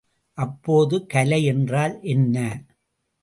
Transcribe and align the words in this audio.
அப்போது 0.37 1.05
கலை 1.05 1.43
என்றால் 1.43 1.99
என்ன? 2.05 2.37